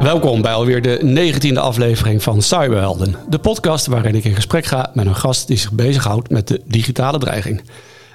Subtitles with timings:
[0.00, 3.16] Welkom bij alweer de negentiende aflevering van Cyberhelden.
[3.28, 6.60] De podcast waarin ik in gesprek ga met een gast die zich bezighoudt met de
[6.64, 7.62] digitale dreiging.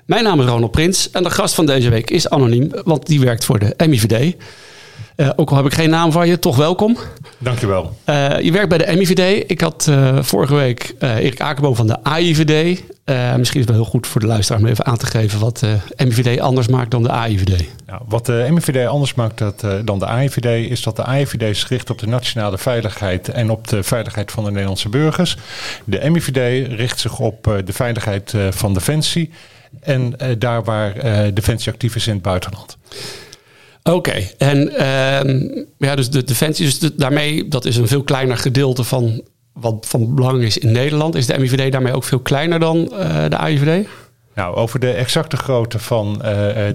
[0.05, 3.19] Mijn naam is Ronald Prins en de gast van deze week is anoniem, want die
[3.19, 4.35] werkt voor de MIVD.
[5.15, 6.97] Uh, ook al heb ik geen naam van je, toch welkom.
[7.37, 7.97] Dankjewel.
[8.05, 9.43] Uh, je werkt bij de MIVD.
[9.51, 12.83] Ik had uh, vorige week Erik Akerboom van de AIVD.
[13.37, 15.57] misschien is het wel heel goed voor de luisteraar om even aan te geven wat
[15.57, 17.65] de MIVD anders maakt dan de AIVD.
[17.85, 21.69] Nou, wat de MIVD anders maakt dat, dan de AIVD is dat de AIVD zich
[21.69, 25.37] richt op de nationale veiligheid en op de veiligheid van de Nederlandse burgers.
[25.83, 29.29] De MIVD richt zich op de veiligheid van Defensie
[29.79, 30.93] en daar waar
[31.33, 32.77] Defensie actief is in het buitenland.
[33.83, 38.83] Oké, en uh, ja, dus de defensie, dus daarmee, dat is een veel kleiner gedeelte
[38.83, 39.21] van
[39.53, 41.15] wat van belang is in Nederland.
[41.15, 43.87] Is de MIVD daarmee ook veel kleiner dan uh, de AIVD?
[44.35, 46.21] Nou, over de exacte grootte van uh,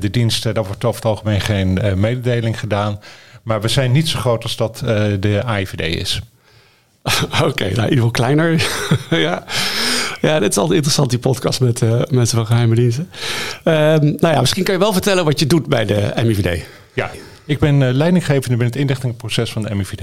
[0.00, 3.00] de diensten, daar wordt over het algemeen geen mededeling gedaan.
[3.42, 4.78] Maar we zijn niet zo groot als dat
[5.20, 6.20] de AIVD is.
[7.24, 8.66] Oké, okay, nou in ieder geval kleiner.
[9.10, 9.44] ja.
[10.20, 13.10] ja, dit is altijd interessant, die podcast met mensen van geheime diensten.
[13.64, 16.64] Uh, nou ja, misschien kan je wel vertellen wat je doet bij de MIVD.
[16.98, 17.10] Ja,
[17.44, 20.02] ik ben uh, leidinggevende binnen het inlichtingenproces van de MIVD.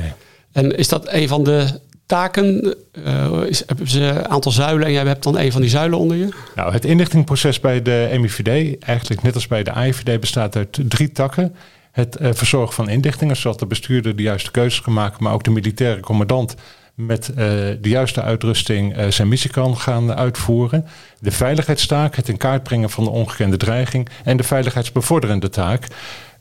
[0.51, 2.75] En is dat een van de taken?
[3.05, 5.99] Uh, is, hebben ze een aantal zuilen en jij hebt dan een van die zuilen
[5.99, 6.29] onder je?
[6.55, 11.11] Nou, het inlichtingproces bij de MIVD, eigenlijk net als bij de AIVD, bestaat uit drie
[11.11, 11.55] takken.
[11.91, 15.43] Het uh, verzorgen van inlichtingen, zodat de bestuurder de juiste keuzes kan maken, maar ook
[15.43, 16.55] de militaire commandant
[16.95, 20.85] met uh, de juiste uitrusting uh, zijn missie kan gaan uitvoeren.
[21.19, 24.09] De veiligheidstaak, het in kaart brengen van de ongekende dreiging.
[24.23, 25.87] En de veiligheidsbevorderende taak.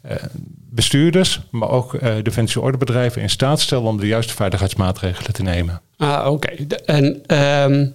[0.09, 0.17] Uh,
[0.71, 5.81] bestuurders, maar ook defensieordebedrijven in staat stellen om de juiste veiligheidsmaatregelen te nemen.
[5.97, 6.53] Ah, oké.
[6.53, 6.67] Okay.
[6.85, 7.37] En
[7.73, 7.95] um,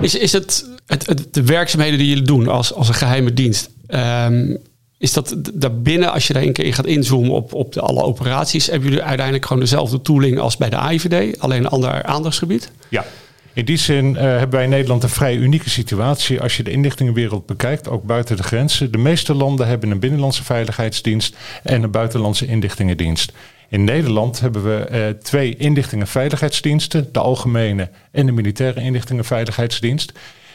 [0.00, 3.70] is, is het, het, het, de werkzaamheden die jullie doen als, als een geheime dienst?
[3.88, 4.58] Um,
[5.00, 8.02] is dat daarbinnen, als je daar een keer in gaat inzoomen op, op de alle
[8.02, 12.70] operaties, hebben jullie uiteindelijk gewoon dezelfde tooling als bij de AIVD, alleen een ander aandachtsgebied?
[12.88, 13.04] Ja.
[13.52, 16.70] In die zin uh, hebben wij in Nederland een vrij unieke situatie als je de
[16.70, 18.92] inlichtingenwereld bekijkt, ook buiten de grenzen.
[18.92, 23.32] De meeste landen hebben een binnenlandse veiligheidsdienst en een buitenlandse inlichtingendienst.
[23.68, 30.12] In Nederland hebben we uh, twee inlichtingenveiligheidsdiensten, de algemene en de militaire inlichtingenveiligheidsdienst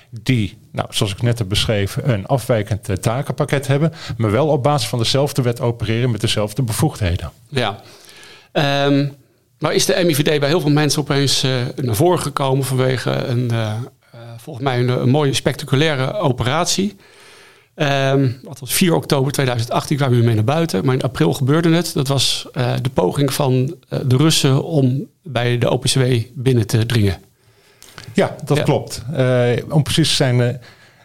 [0.09, 4.63] die, nou, zoals ik net heb beschreven, een afwijkend uh, takenpakket hebben, maar wel op
[4.63, 7.31] basis van dezelfde wet opereren met dezelfde bevoegdheden.
[7.50, 7.81] Ja.
[8.88, 9.16] Um,
[9.59, 13.49] maar is de MIVD bij heel veel mensen opeens uh, naar voren gekomen vanwege een,
[13.51, 13.73] uh,
[14.38, 16.95] volgens mij een, een, mooie spectaculaire operatie?
[17.75, 21.69] Um, dat was 4 oktober 2018 kwamen we mee naar buiten, maar in april gebeurde
[21.69, 21.93] het.
[21.93, 22.47] Dat was
[22.81, 27.17] de poging van de Russen om bij de OPCW binnen te dringen.
[28.13, 28.63] Ja, dat ja.
[28.63, 29.03] klopt.
[29.69, 30.47] Om precies te zijn, uh,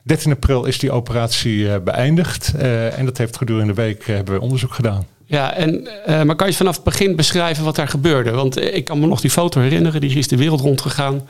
[0.05, 2.55] 13 april is die operatie beëindigd.
[2.97, 5.07] En dat heeft gedurende de week hebben we onderzoek gedaan.
[5.31, 5.89] Ja, en,
[6.27, 8.31] maar kan je vanaf het begin beschrijven wat daar gebeurde?
[8.31, 11.29] Want ik kan me nog die foto herinneren, die is de wereld rondgegaan.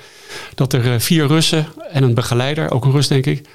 [0.54, 3.48] Dat er vier Russen en een begeleider, ook een Rus denk ik.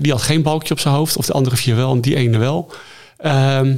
[0.00, 2.38] die had geen balkje op zijn hoofd, of de andere vier wel en die ene
[2.38, 2.72] wel.
[3.16, 3.74] Ehm,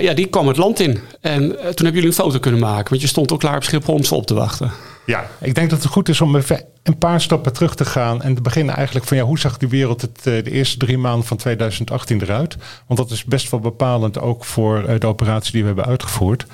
[0.00, 0.98] ja, die kwam het land in.
[1.20, 3.94] En toen hebben jullie een foto kunnen maken, want je stond ook klaar op Schiphol
[3.94, 4.72] om ze op te wachten.
[5.06, 8.22] Ja, ik denk dat het goed is om even een paar stappen terug te gaan
[8.22, 11.26] en te beginnen eigenlijk van ja, hoe zag die wereld het de eerste drie maanden
[11.26, 12.56] van 2018 eruit?
[12.86, 16.46] Want dat is best wel bepalend ook voor de operatie die we hebben uitgevoerd.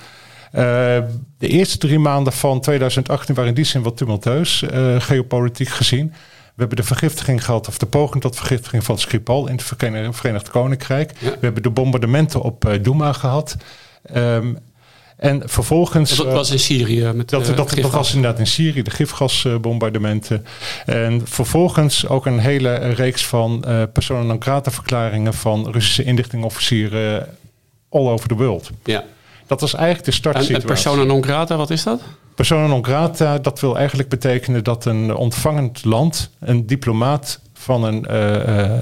[0.53, 0.63] Uh,
[1.39, 6.09] de eerste drie maanden van 2018 waren in die zin wat tumultueus, uh, geopolitiek gezien.
[6.09, 9.63] We hebben de vergiftiging gehad, of de poging tot vergiftiging van Skripal in het
[10.17, 11.13] Verenigd Koninkrijk.
[11.19, 11.31] Ja.
[11.31, 13.57] We hebben de bombardementen op uh, Douma gehad.
[14.15, 14.59] Um,
[15.19, 16.17] en vervolgens.
[16.17, 17.13] Dat was in Syrië.
[17.15, 20.47] Met dat, dat, dat, was inderdaad in Syrië, de gifgasbombardementen.
[20.87, 27.27] En vervolgens ook een hele reeks van uh, persona non grata verklaringen van Russische inlichtingofficieren
[27.89, 28.71] all over the world.
[28.85, 29.05] Ja.
[29.47, 30.55] Dat was eigenlijk de startsituatie.
[30.55, 32.01] En, en persona non grata, wat is dat?
[32.35, 38.07] Persona non grata, dat wil eigenlijk betekenen dat een ontvangend land, een diplomaat van een
[38.11, 38.79] uh,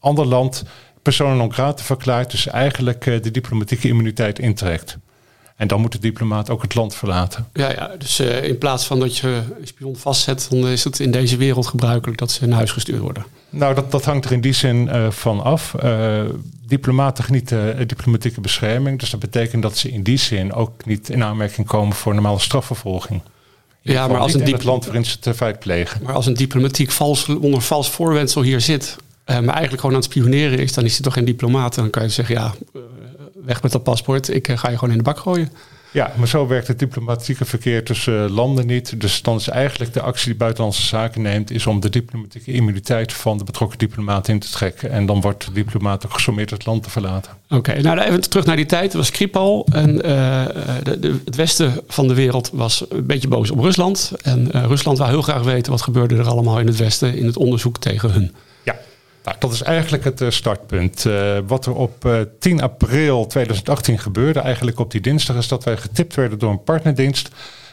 [0.00, 0.64] ander land,
[1.02, 4.98] persona non grata verklaart, dus eigenlijk de diplomatieke immuniteit intrekt.
[5.56, 7.48] En dan moet de diplomaat ook het land verlaten.
[7.52, 11.00] Ja, ja dus uh, in plaats van dat je een spion vastzet, dan is het
[11.00, 13.24] in deze wereld gebruikelijk dat ze naar huis gestuurd worden.
[13.50, 15.74] Nou, dat, dat hangt er in die zin uh, van af.
[15.84, 16.20] Uh,
[16.66, 18.98] diplomaten genieten diplomatieke bescherming.
[18.98, 22.38] Dus dat betekent dat ze in die zin ook niet in aanmerking komen voor normale
[22.38, 23.20] strafvervolging.
[23.80, 26.02] Ja, maar als een in het land waarin ze het feit plegen.
[26.02, 30.10] Maar als een diplomatiek vals, onder vals voorwendsel hier zit, maar eigenlijk gewoon aan het
[30.10, 31.74] spioneren is, dan is hij toch geen diplomaat.
[31.74, 32.54] Dan kan je zeggen, ja,
[33.44, 35.52] weg met dat paspoort, ik ga je gewoon in de bak gooien.
[35.92, 39.00] Ja, maar zo werkt het diplomatieke verkeer tussen landen niet.
[39.00, 43.12] Dus dan is eigenlijk de actie die Buitenlandse Zaken neemt, is om de diplomatieke immuniteit
[43.12, 44.90] van de betrokken diplomaat in te trekken.
[44.90, 47.32] En dan wordt de diplomaat ook gesommeerd het land te verlaten.
[47.48, 48.82] Oké, nou even terug naar die tijd.
[48.84, 50.44] Het was Kripal en uh,
[50.82, 54.12] de, de, het westen van de wereld was een beetje boos op Rusland.
[54.22, 57.26] En uh, Rusland wou heel graag weten wat gebeurde er allemaal in het westen in
[57.26, 58.34] het onderzoek tegen hun.
[59.24, 61.04] Nou, dat is eigenlijk het uh, startpunt.
[61.04, 65.64] Uh, wat er op uh, 10 april 2018 gebeurde, eigenlijk op die dinsdag, is dat
[65.64, 67.28] wij getipt werden door een partnerdienst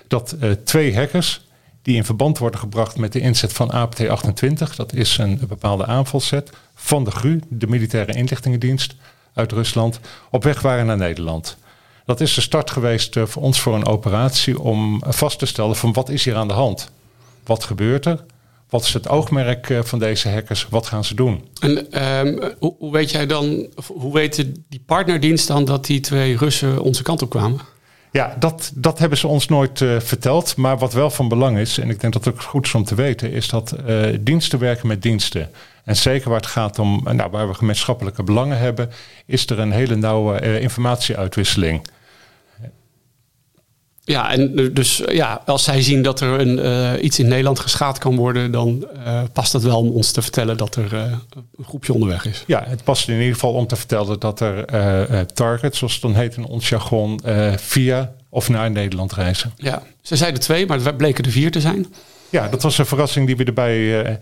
[0.07, 1.47] dat twee hackers,
[1.81, 5.85] die in verband worden gebracht met de inzet van APT-28, dat is een, een bepaalde
[5.85, 8.95] aanvalset, van de GRU, de militaire inlichtingendienst
[9.33, 9.99] uit Rusland,
[10.31, 11.57] op weg waren naar Nederland.
[12.05, 15.93] Dat is de start geweest voor ons voor een operatie om vast te stellen van
[15.93, 16.91] wat is hier aan de hand?
[17.43, 18.23] Wat gebeurt er?
[18.69, 20.67] Wat is het oogmerk eh, van deze hackers?
[20.69, 21.47] Wat gaan ze doen?
[21.59, 26.37] En um, hoe, hoe, weet jij dan, hoe weten die partnerdienst dan dat die twee
[26.37, 27.59] Russen onze kant op kwamen?
[28.11, 30.55] Ja, dat, dat hebben ze ons nooit uh, verteld.
[30.55, 32.83] Maar wat wel van belang is, en ik denk dat het ook goed is om
[32.83, 35.49] te weten, is dat uh, diensten werken met diensten.
[35.83, 38.89] En zeker waar het gaat om, nou, waar we gemeenschappelijke belangen hebben,
[39.25, 41.81] is er een hele nauwe uh, informatieuitwisseling.
[44.09, 47.97] Ja, en dus ja, als zij zien dat er een, uh, iets in Nederland geschaad
[47.97, 51.01] kan worden, dan uh, past het wel om ons te vertellen dat er uh,
[51.57, 52.43] een groepje onderweg is.
[52.47, 54.65] Ja, het past in ieder geval om te vertellen dat er
[55.33, 57.19] targets, zoals het dan heet in ons jargon,
[57.55, 59.53] via of naar Nederland reizen.
[59.55, 61.93] Ja, ze zeiden twee, maar het bleken er vier te zijn.
[62.29, 64.19] Ja, dat was een verrassing die we erbij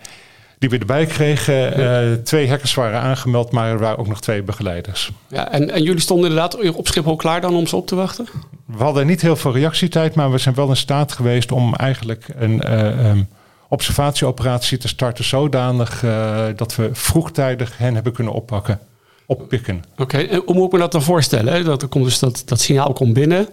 [0.59, 1.79] die we erbij kregen.
[1.79, 5.11] Uh, twee hackers waren aangemeld, maar er waren ook nog twee begeleiders.
[5.27, 8.27] Ja, en, en jullie stonden inderdaad op Schiphol klaar dan om ze op te wachten?
[8.65, 12.25] We hadden niet heel veel reactietijd, maar we zijn wel in staat geweest om eigenlijk
[12.35, 13.27] een uh, um,
[13.69, 18.79] observatieoperatie te starten zodanig uh, dat we vroegtijdig hen hebben kunnen oppakken,
[19.25, 19.83] oppikken.
[19.91, 20.27] Oké, okay.
[20.27, 21.53] en hoe moet ik me dat dan voorstellen?
[21.53, 21.63] Hè?
[21.63, 23.47] Dat er komt dus dat, dat signaal komt binnen.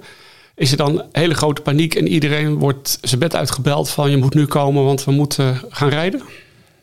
[0.54, 4.34] Is er dan hele grote paniek en iedereen wordt zijn bed uitgebeld van je moet
[4.34, 6.22] nu komen, want we moeten gaan rijden?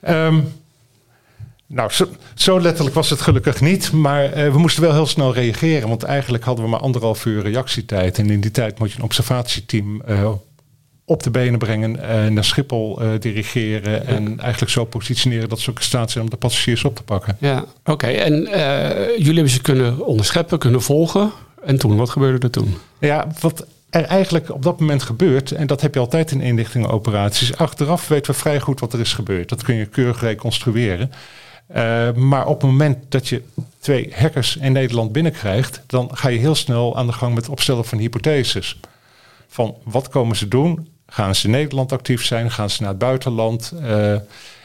[0.09, 0.53] Um,
[1.67, 3.91] nou, zo, zo, letterlijk was het gelukkig niet.
[3.91, 5.89] Maar uh, we moesten wel heel snel reageren.
[5.89, 8.17] Want eigenlijk hadden we maar anderhalf uur reactietijd.
[8.17, 10.31] En in die tijd moet je een observatieteam uh,
[11.05, 11.95] op de benen brengen.
[11.95, 14.07] Uh, naar Schiphol dirigeren.
[14.07, 17.03] En eigenlijk zo positioneren dat ze ook in staat zijn om de passagiers op te
[17.03, 17.37] pakken.
[17.39, 17.91] Ja, oké.
[17.91, 18.15] Okay.
[18.15, 18.33] En
[19.17, 21.31] jullie hebben ze kunnen onderscheppen, kunnen volgen.
[21.65, 22.77] En toen, wat gebeurde er toen?
[22.99, 27.57] Ja, wat er eigenlijk op dat moment gebeurt, en dat heb je altijd in inlichtingenoperaties,
[27.57, 29.49] achteraf weten we vrij goed wat er is gebeurd.
[29.49, 31.11] Dat kun je keurig reconstrueren.
[31.75, 33.41] Uh, maar op het moment dat je
[33.79, 37.51] twee hackers in Nederland binnenkrijgt, dan ga je heel snel aan de gang met het
[37.51, 38.79] opstellen van hypotheses.
[39.47, 40.87] Van wat komen ze doen?
[41.07, 42.51] Gaan ze in Nederland actief zijn?
[42.51, 43.73] Gaan ze naar het buitenland?
[43.81, 44.13] Uh,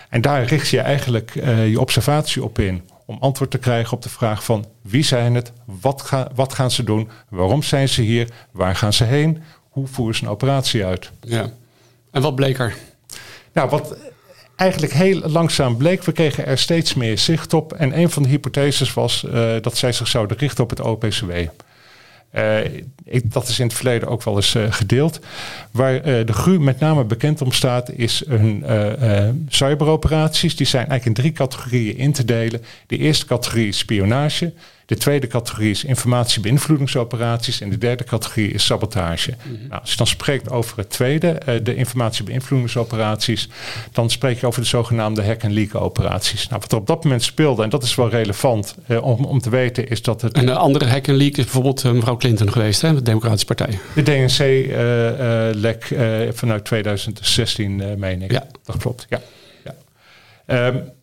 [0.09, 4.03] en daar richt je eigenlijk uh, je observatie op in om antwoord te krijgen op
[4.03, 8.03] de vraag van wie zijn het, wat, ga, wat gaan ze doen, waarom zijn ze
[8.03, 11.11] hier, waar gaan ze heen, hoe voeren ze een operatie uit.
[11.21, 11.51] Ja.
[12.11, 12.77] En wat bleek er?
[13.53, 13.97] Nou, wat
[14.57, 17.73] eigenlijk heel langzaam bleek, we kregen er steeds meer zicht op.
[17.73, 21.33] En een van de hypotheses was uh, dat zij zich zouden richten op het OPCW.
[23.05, 25.21] Ik, dat is in het verleden ook wel eens uh, gedeeld.
[25.71, 28.65] Waar uh, de GRU met name bekend om staat, is hun
[29.49, 30.57] cyberoperaties.
[30.57, 32.63] Die zijn eigenlijk in drie categorieën in te delen.
[32.87, 34.53] De eerste categorie is spionage.
[34.87, 37.61] De tweede categorie is informatiebeïnvloedingsoperaties.
[37.61, 39.35] En de derde categorie is sabotage.
[39.43, 39.69] Mm-hmm.
[39.69, 43.49] nou, als je dan spreekt over het tweede, uh, de informatiebeïnvloedingsoperaties,
[43.93, 46.49] dan spreek je over de zogenaamde hack-and-leak operaties.
[46.49, 49.41] Nou, wat er op dat moment speelde, en dat is wel relevant uh, om, om
[49.41, 50.33] te weten, is dat het.
[50.33, 53.79] En de andere hack-and-leak is bijvoorbeeld uh, mevrouw Clinton geweest, hè, de Democratische Partij.
[53.95, 55.95] De DNC-lek
[56.35, 58.31] vanuit 2016, meen ik.
[58.31, 58.47] Ja.
[58.65, 59.21] Dat klopt, ja.
[59.65, 60.67] ja.
[60.67, 60.95] Um,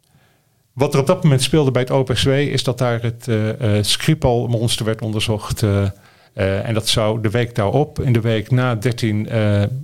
[0.73, 3.83] wat er op dat moment speelde bij het OPSW is dat daar het uh, uh,
[3.83, 5.61] Skripal-monster werd onderzocht.
[5.61, 5.87] Uh,
[6.33, 9.29] en dat zou de week daarop, in de week na 13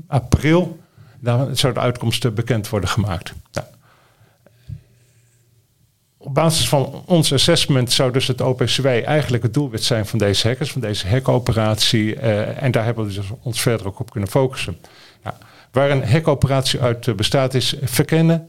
[0.07, 0.79] april,
[1.19, 3.33] dan zou de uitkomsten bekend worden gemaakt.
[6.17, 10.47] Op basis van ons assessment zou dus het OPCW eigenlijk het doelwit zijn van deze
[10.47, 12.15] hackers, van deze hackoperatie.
[12.15, 14.77] en daar hebben we dus ons verder ook op kunnen focussen.
[15.23, 15.35] Nou,
[15.71, 18.47] waar een hackoperatie uit bestaat is verkennen,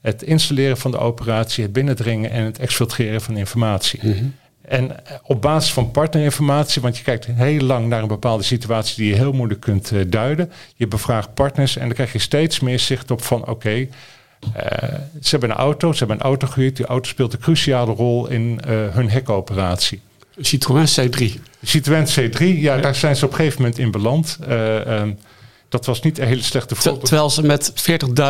[0.00, 4.00] het installeren van de operatie, het binnendringen en het exfiltreren van informatie.
[4.02, 4.34] Mm-hmm.
[4.60, 8.96] En eh, op basis van partnerinformatie, want je kijkt heel lang naar een bepaalde situatie
[8.96, 10.52] die je heel moeilijk kunt uh, duiden.
[10.74, 13.88] Je bevraagt partners en dan krijg je steeds meer zicht op van oké, okay,
[14.56, 16.76] uh, ze hebben een auto, ze hebben een auto gehuurd.
[16.76, 20.00] Die auto speelt een cruciale rol in uh, hun hackoperatie.
[20.36, 21.24] Citroën C3.
[21.62, 24.38] Citroën C3, ja, ja, daar zijn ze op een gegeven moment in beland.
[24.48, 25.18] Um,
[25.70, 27.04] Dat was niet een hele slechte voorbeeld.
[27.04, 27.72] Terwijl ze met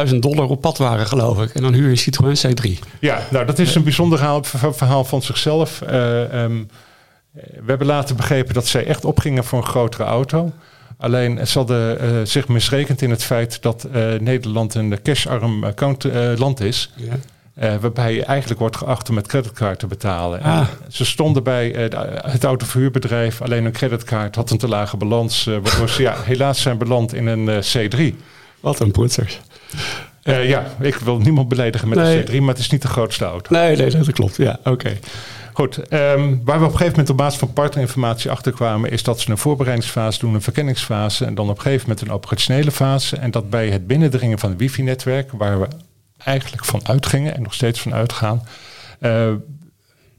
[0.09, 1.55] 40.000 dollar op pad waren, geloof ik.
[1.55, 2.71] En dan huur je Citroën C3.
[3.01, 4.45] Ja, nou dat is een bijzonder
[4.75, 5.81] verhaal van zichzelf.
[5.91, 6.69] Uh, um,
[7.33, 10.53] we hebben later begrepen dat zij echt opgingen voor een grotere auto.
[10.97, 16.05] Alleen ze hadden uh, zich misrekend in het feit dat uh, Nederland een casharm account,
[16.37, 16.93] land is.
[16.97, 17.17] Ja.
[17.61, 20.43] Uh, waarbij je eigenlijk wordt geacht om met creditcard te betalen.
[20.43, 20.67] Ah.
[20.89, 22.01] Ze stonden bij uh,
[22.33, 26.63] het autoverhuurbedrijf, alleen een creditcard had een te lage balans, uh, waardoor ze ja, helaas
[26.63, 28.17] zijn beland in een C3.
[28.61, 29.41] Wat een poetsers.
[30.23, 33.55] ja, ik wil niemand beledigen met een C3, maar het is niet de grootste auto.
[33.55, 34.37] Nee, nee dat klopt.
[34.37, 34.99] Ja, oké.
[35.53, 39.21] Goed, um, waar we op een gegeven moment op basis van partnerinformatie achterkwamen, is dat
[39.21, 43.17] ze een voorbereidingsfase doen, een verkenningsfase en dan op een gegeven moment een operationele fase.
[43.17, 45.69] En dat bij het binnendringen van het wifi-netwerk, waar we
[46.25, 48.43] eigenlijk van uitgingen en nog steeds van uitgaan.
[49.01, 49.33] Uh,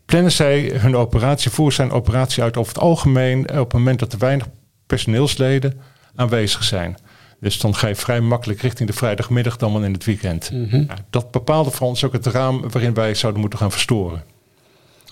[0.05, 4.13] plannen zij hun operatie, voeren zijn operatie uit over het algemeen op het moment dat
[4.13, 4.47] er weinig
[4.85, 5.79] personeelsleden
[6.15, 6.97] aanwezig zijn.
[7.39, 10.51] Dus dan ga je vrij makkelijk richting de vrijdagmiddag dan wel in het weekend.
[10.51, 10.85] Mhm.
[11.09, 14.23] dat bepaalde voor ons ook het raam waarin wij zouden moeten gaan verstoren.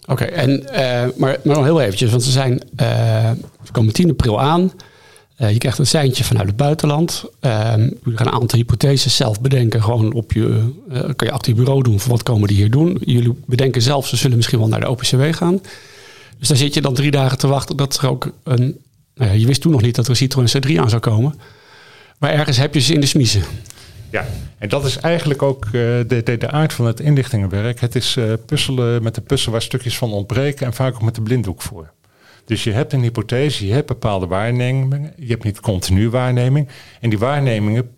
[0.07, 0.67] Oké, en uh,
[1.17, 3.31] maar, maar nog heel eventjes, want ze zijn, uh,
[3.63, 4.71] ze komen 10 april aan.
[5.41, 7.23] Uh, je krijgt een seintje vanuit het buitenland.
[7.41, 9.83] Uh, jullie gaan een aantal hypotheses zelf bedenken.
[9.83, 11.99] Gewoon op je, uh, kan je je bureau doen.
[11.99, 12.97] Voor wat komen die hier doen?
[13.05, 15.61] Jullie bedenken zelf, ze zullen misschien wel naar de OPCW gaan.
[16.39, 18.77] Dus daar zit je dan drie dagen te wachten dat er ook een...
[19.15, 21.39] Nou ja, je wist toen nog niet dat er een Citroën C3 aan zou komen.
[22.17, 23.43] Maar ergens heb je ze in de smiezen.
[24.09, 24.25] Ja,
[24.57, 27.79] en dat is eigenlijk ook uh, de, de, de, aard van het inlichtingenwerk.
[27.79, 31.21] Het is puzzelen met de puzzel waar stukjes van ontbreken en vaak ook met de
[31.21, 31.91] blinddoek voor.
[32.49, 36.67] Dus je hebt een hypothese, je hebt bepaalde waarnemingen, je hebt niet continu waarneming.
[36.99, 37.91] En die waarnemingen,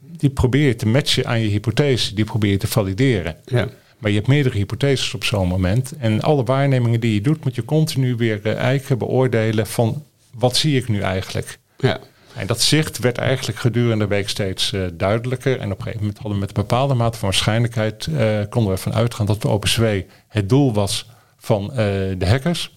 [0.00, 3.36] die probeer je te matchen aan je hypothese, die probeer je te valideren.
[3.44, 3.68] Ja.
[3.98, 5.92] Maar je hebt meerdere hypotheses op zo'n moment.
[5.98, 10.02] En alle waarnemingen die je doet, moet je continu weer uh, eiken, beoordelen van
[10.34, 11.58] wat zie ik nu eigenlijk.
[11.78, 12.00] Ja.
[12.34, 15.58] En dat zicht werd eigenlijk gedurende de week steeds uh, duidelijker.
[15.58, 18.06] En op een gegeven moment hadden we met een bepaalde mate van waarschijnlijkheid...
[18.06, 19.84] Uh, konden we ervan uitgaan dat de OpenSW
[20.28, 21.70] het doel was van
[22.18, 22.75] de hackers.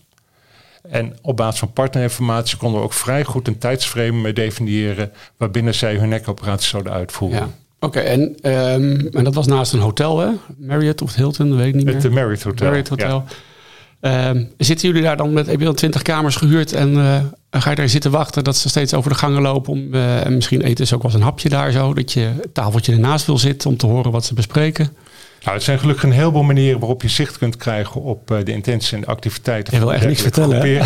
[0.89, 5.95] En op basis van partnerinformatie konden we ook vrij goed een tijdsframe definiëren waarbinnen zij
[5.95, 7.39] hun nekoperatie zouden uitvoeren.
[7.39, 7.49] Ja.
[7.79, 10.29] Oké, en, um, en dat was naast een hotel, hè?
[10.57, 11.93] Marriott of Hilton, weet ik niet meer.
[11.95, 12.65] Het Marriott Hotel.
[12.65, 13.23] Marriott Hotel.
[14.01, 17.15] Um, zitten jullie daar dan met, heb je dan twintig kamers gehuurd en uh,
[17.51, 19.73] ga je daar zitten wachten dat ze steeds over de gangen lopen?
[19.73, 22.19] Om, uh, en misschien eten ze ook wel eens een hapje daar zo, dat je
[22.19, 24.95] het tafeltje ernaast wil zitten om te horen wat ze bespreken?
[25.43, 28.51] Nou, het zijn gelukkig een heleboel manieren waarop je zicht kunt krijgen op uh, de
[28.51, 29.73] intenties en de activiteiten.
[29.73, 30.69] Je wil echt niks vertellen.
[30.69, 30.85] ja,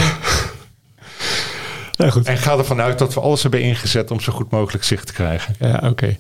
[2.10, 2.26] goed.
[2.26, 5.14] En ga ervan uit dat we alles hebben ingezet om zo goed mogelijk zicht te
[5.14, 5.56] krijgen.
[5.60, 5.88] Ja, oké.
[5.88, 6.18] Okay.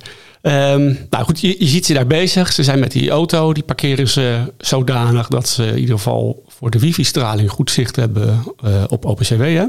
[0.73, 2.53] Um, nou goed, je, je, ziet ze daar bezig.
[2.53, 6.69] Ze zijn met die auto, die parkeren ze zodanig dat ze in ieder geval voor
[6.69, 9.41] de wifi-straling goed zicht hebben uh, op OpenCW.
[9.41, 9.65] Hè?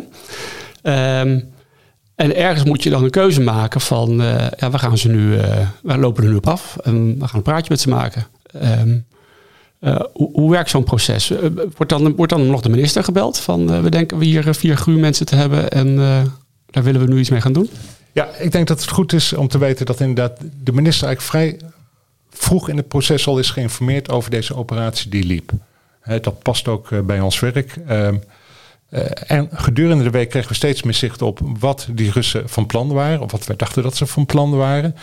[1.21, 1.53] Um,
[2.15, 5.35] en ergens moet je dan een keuze maken van, uh, ja, we gaan ze nu,
[5.35, 5.43] uh,
[5.83, 8.27] we lopen er nu op af en we gaan een praatje met ze maken.
[8.63, 9.07] Um,
[9.85, 11.31] uh, hoe, werkt zo'n proces?
[11.31, 11.39] Uh,
[11.77, 14.79] wordt, dan, wordt dan nog de minister gebeld van uh, we denken we hier vier
[14.87, 15.97] mensen te hebben en
[16.67, 17.71] daar willen we nu iets mee gaan doen?
[18.13, 21.37] Ja, ik denk dat het goed is om te weten dat inderdaad de minister eigenlijk
[21.37, 21.71] vrij
[22.31, 25.53] vroeg in het proces al is geïnformeerd over deze operatie die liep.
[26.21, 27.77] dat past ook bij ons werk.
[27.87, 28.17] Ehm,
[29.27, 32.93] en gedurende de week kregen we steeds meer zicht op wat die Russen van plan
[32.93, 34.95] waren, of wat wij dachten dat ze van plan waren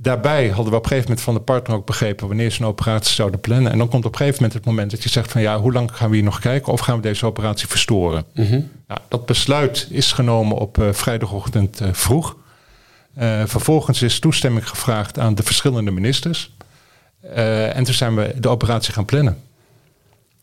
[0.00, 2.66] daarbij hadden we op een gegeven moment van de partner ook begrepen wanneer ze een
[2.66, 3.72] operatie zouden plannen.
[3.72, 5.72] En dan komt op een gegeven moment het moment dat je zegt van ja, hoe
[5.72, 8.24] lang gaan we hier nog kijken of gaan we deze operatie verstoren?
[8.86, 12.36] Nou, dat besluit is genomen op uh, vrijdagochtend uh, vroeg.
[13.18, 16.56] Uh, vervolgens is toestemming gevraagd aan de verschillende ministers.
[17.32, 19.42] en toen zijn we de operatie gaan plannen.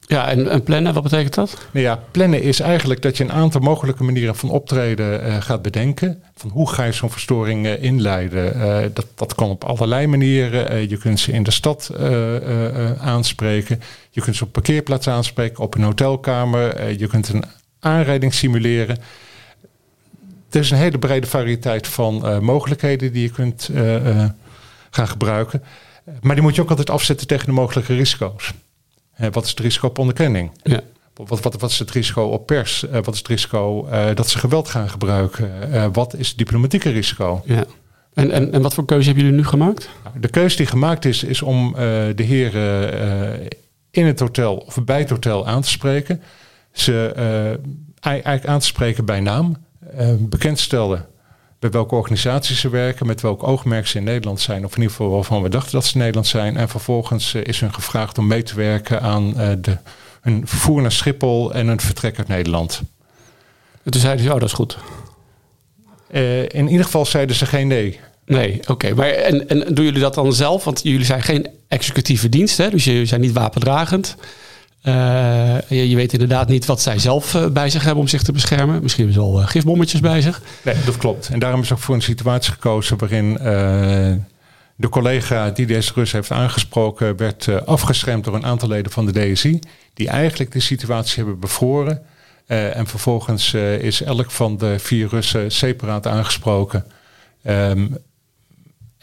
[0.07, 1.57] Ja, en, en, plannen, wat betekent dat?
[1.71, 5.61] Nou ja, plannen is eigenlijk dat je een aantal mogelijke manieren van optreden uh, gaat
[5.61, 6.23] bedenken.
[6.35, 8.57] Van hoe ga je zo'n verstoring uh, inleiden?
[8.57, 10.89] Uh, dat, dat kan op allerlei manieren.
[10.89, 11.91] je kunt ze in de stad
[12.99, 13.81] aanspreken.
[14.09, 16.91] Je kunt ze op parkeerplaats aanspreken, op een hotelkamer.
[16.99, 17.43] je kunt een
[17.79, 18.97] aanrijding simuleren.
[20.49, 23.69] Er is een hele brede variëteit van mogelijkheden die je kunt
[24.89, 25.63] gaan gebruiken.
[26.21, 28.53] Maar die moet je ook altijd afzetten tegen de mogelijke risico's
[29.31, 30.51] wat is het risico op onderkenning?
[30.63, 30.81] Ja.
[31.13, 32.83] Wat, wat, wat, is het risico op pers?
[32.83, 35.51] Uh, wat is het risico uh, dat ze geweld gaan gebruiken?
[35.73, 37.41] Uh, wat is het diplomatieke risico?
[37.45, 37.65] Ja.
[38.13, 39.89] En, en, en wat voor keuze hebben jullie nu gemaakt?
[40.03, 41.73] Nou, de keuze die gemaakt is, is om
[42.15, 43.49] de heren
[43.91, 46.21] in het hotel of bij het hotel aan te spreken.
[46.71, 47.13] Ze
[47.99, 49.55] eigenlijk aan te spreken bij naam.
[50.19, 51.05] bekendstellen
[51.65, 54.95] bij welke organisaties ze werken, met welk oogmerk ze in Nederland zijn, of in ieder
[54.95, 56.57] geval waarvan we dachten dat ze in Nederland zijn.
[56.57, 59.77] En vervolgens eh, is hun gevraagd om mee te werken aan uh, de,
[60.21, 62.81] hun vervoer naar Schiphol en een vertrek uit Nederland.
[63.83, 64.77] En toen zeiden ze, oh dat is goed.
[66.47, 67.99] in ieder geval zeiden ze geen nee.
[68.25, 68.93] Nee, oké.
[68.93, 70.63] Maar en, en doen jullie dat dan zelf?
[70.63, 72.69] Want jullie zijn geen executieve dienst, hè?
[72.69, 74.15] dus jullie zijn niet wapendragend.
[74.87, 78.21] Uh, je, je, weet inderdaad niet wat zij zelf uh, bij zich hebben om zich
[78.21, 78.81] te beschermen.
[78.81, 80.41] Misschien hebben ze wel uh, gifbommetjes bij zich.
[80.61, 81.29] Nee, dat klopt.
[81.29, 83.33] En daarom is ook voor een situatie gekozen waarin
[84.77, 89.31] de collega die deze Rus heeft aangesproken werd afgeschermd door een aantal leden van de
[89.33, 89.59] DSI.
[89.93, 92.01] Die eigenlijk de situatie hebben bevroren.
[92.47, 96.85] en vervolgens is elk van de vier Russen separaat aangesproken.
[97.43, 97.97] Um,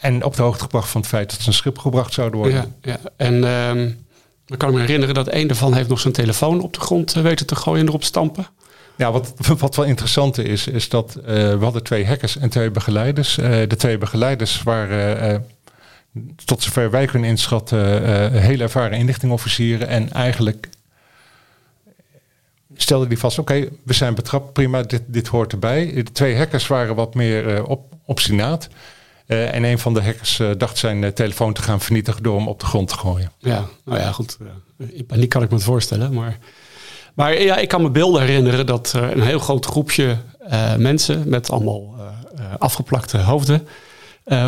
[0.03, 2.75] en op de hoogte gebracht van het feit dat ze een schip gebracht zouden worden.
[2.81, 3.11] Ja, ja.
[3.17, 4.02] en um,
[4.45, 7.15] dan kan ik me herinneren dat een ervan heeft nog zijn telefoon op de grond
[7.15, 8.47] eh, weten te gooien en erop stampen.
[8.95, 12.71] Ja, wat, wat wel interessant is, is dat uh, we hadden twee hackers en twee
[12.71, 13.37] begeleiders.
[13.37, 15.45] Uh, de twee begeleiders waren,
[16.45, 19.87] tot zover wij kunnen inschatten, hele ervaren inlichtingofficieren.
[19.87, 20.69] En eigenlijk
[22.75, 25.93] stelden die vast, oké, we zijn betrapt, prima, dit, dit hoort erbij.
[25.93, 28.69] De twee hackers waren wat meer op, obstinaat.
[29.27, 32.37] Uh, en een van de hackers uh, dacht zijn uh, telefoon te gaan vernietigen door
[32.37, 33.31] hem op de grond te gooien.
[33.37, 34.37] Ja, nou ja, goed.
[34.77, 36.13] in paniek kan ik me het voorstellen.
[36.13, 36.37] Maar,
[37.13, 40.17] maar ja, ik kan me beelden herinneren dat een heel groot groepje
[40.77, 41.95] mensen met allemaal
[42.57, 43.67] afgeplakte hoofden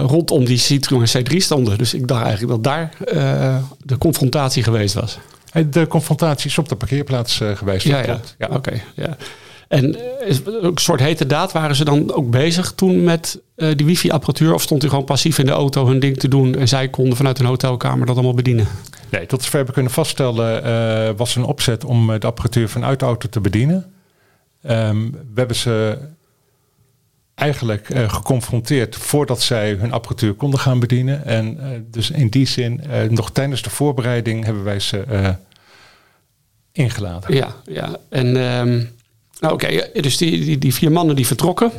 [0.06, 1.78] rondom die Citroën C3 stonden.
[1.78, 2.94] Dus ik dacht eigenlijk dat daar
[3.78, 5.18] de confrontatie geweest was.
[5.70, 7.86] De confrontatie is op de parkeerplaats geweest.
[7.86, 8.20] Ja, ja.
[8.38, 8.48] ja.
[8.52, 8.82] oké.
[8.96, 9.18] ja.
[9.68, 13.86] En eh, een soort hete daad waren ze dan ook bezig toen met uh, die
[13.86, 14.54] wifi-apparatuur?
[14.54, 17.18] Of stond u gewoon passief in de auto hun ding te doen en zij konden
[17.18, 18.68] vanuit een hotelkamer dat allemaal bedienen?
[19.10, 23.06] Nee, tot zover we kunnen vaststellen uh, was een opzet om de apparatuur vanuit de
[23.06, 23.94] auto te bedienen.
[24.70, 25.98] Um, we hebben ze
[27.36, 31.26] eigenlijk uh, geconfronteerd voordat zij hun apparatuur konden gaan bedienen.
[31.26, 31.58] En
[31.92, 35.36] dus in die zin, nog tijdens de voorbereiding hebben wij ze
[36.72, 37.36] ingeladen.
[37.36, 37.98] Ja, ja.
[38.10, 38.36] en...
[38.36, 38.95] Um
[39.46, 41.72] nou, oké, dus die, die, die, vier mannen die vertrokken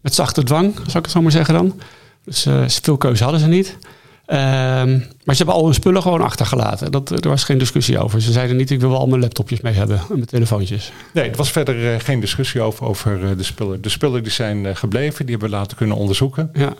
[0.00, 1.80] met zachte dwang, zou ik het zo maar zeggen dan.
[2.24, 3.78] Dus uh, veel keuze hadden ze niet.
[4.26, 4.90] Ehm,
[5.24, 6.92] maar ze hebben al hun spullen gewoon achtergelaten.
[6.92, 8.22] Dat, er was geen discussie over.
[8.22, 10.92] Ze zeiden niet, ik wil wel al mijn laptopjes mee hebben en mijn telefoontjes.
[11.12, 13.82] Nee, er was verder uh, geen discussie over, over uh, de spullen.
[13.82, 16.50] De spullen die zijn gebleven, die hebben we laten kunnen onderzoeken.
[16.52, 16.74] Ja.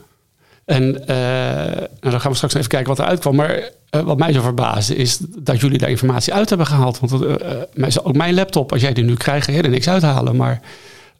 [0.64, 3.36] En uh, nou, dan gaan we straks even kijken wat er uitkwam.
[3.36, 6.98] Maar uh, wat mij zo verbaasde is dat jullie daar informatie uit hebben gehaald.
[6.98, 10.36] Want uh, ook mijn laptop, als jij die nu krijgt, ga je er niks uithalen.
[10.36, 10.60] Maar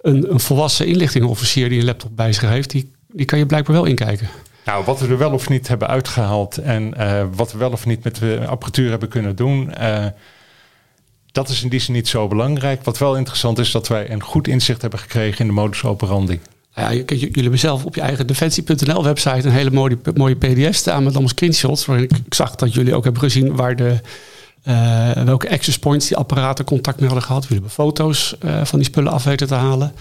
[0.01, 3.75] een, een volwassen inlichtingofficier die een laptop bij zich heeft, die, die kan je blijkbaar
[3.75, 4.29] wel inkijken.
[4.65, 6.95] Nou, wat we er wel of niet hebben uitgehaald en
[7.35, 9.73] wat we wel of niet met de apparatuur hebben kunnen doen,
[11.33, 12.85] dat is in die zin niet zo belangrijk.
[12.85, 16.41] Wat wel interessant is, dat wij een goed inzicht hebben gekregen in de modus operandi.
[16.75, 21.03] Ja, jullie hebben zelf op je eigen defensie.nl website een hele mooie, mooie pdf staan
[21.03, 21.87] met allemaal screenshots.
[21.87, 24.01] Waarin ik, ik zag dat jullie ook hebben gezien waar de,
[24.69, 27.43] uh, welke access points die apparaten contact mee hadden gehad.
[27.43, 29.93] Jullie hebben foto's uh, van die spullen af weten te halen.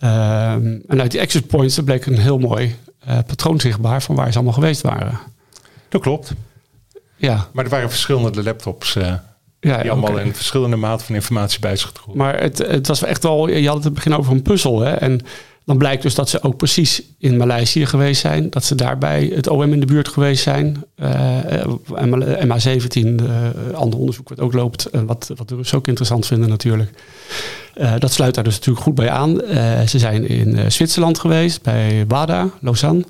[0.00, 2.76] Uh, en uit die access points bleek een heel mooi
[3.08, 5.18] uh, patroon zichtbaar van waar ze allemaal geweest waren.
[5.88, 6.32] Dat klopt.
[7.16, 7.48] Ja.
[7.52, 8.92] Maar er waren verschillende laptops.
[8.92, 10.24] Ja, die allemaal okay.
[10.24, 11.92] een verschillende mate van informatie bij zich.
[12.14, 14.80] Maar het, het was echt wel, je had het begin over een puzzel.
[14.80, 14.92] Hè?
[14.92, 15.20] En
[15.66, 18.50] dan blijkt dus dat ze ook precies in Maleisië geweest zijn.
[18.50, 20.84] Dat ze daarbij het OM in de buurt geweest zijn.
[20.96, 21.38] Uh,
[22.44, 24.88] MA17, uh, ander onderzoek wat ook loopt.
[24.92, 26.90] Uh, wat, wat de Russen ook interessant vinden natuurlijk.
[27.76, 29.40] Uh, dat sluit daar dus natuurlijk goed bij aan.
[29.42, 33.04] Uh, ze zijn in Zwitserland geweest, bij WADA, Lausanne.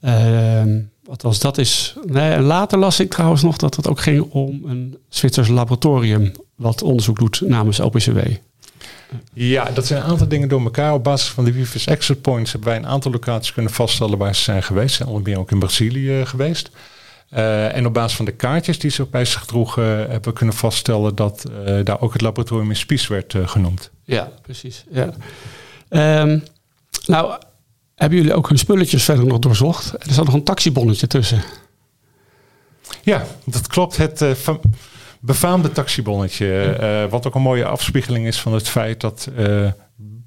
[0.00, 1.96] Ehm, was dat is.
[2.06, 6.32] Nee, later las ik trouwens nog dat het ook ging om een Zwitsers laboratorium.
[6.54, 8.18] wat onderzoek doet namens OPCW.
[9.32, 10.92] Ja, dat zijn een aantal dingen door elkaar.
[10.92, 14.34] Op basis van de Wifis Exit Points hebben wij een aantal locaties kunnen vaststellen waar
[14.34, 14.90] ze zijn geweest.
[14.90, 16.70] Ze zijn onder meer ook in Brazilië geweest.
[17.32, 20.54] Uh, en op basis van de kaartjes die ze bij zich droegen, hebben we kunnen
[20.54, 23.90] vaststellen dat uh, daar ook het laboratorium in Spies werd uh, genoemd.
[24.04, 24.84] Ja, precies.
[24.90, 25.12] Ja.
[26.20, 26.42] Um,
[27.06, 27.38] nou,
[27.94, 29.92] hebben jullie ook hun spulletjes verder nog doorzocht?
[29.92, 31.42] Er zat nog een taxibonnetje tussen.
[33.02, 33.96] Ja, dat klopt.
[33.96, 34.24] Het
[35.20, 36.78] befaamde taxibonnetje.
[36.80, 39.70] Uh, wat ook een mooie afspiegeling is van het feit dat uh,